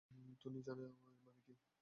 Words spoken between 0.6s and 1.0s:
জানো এর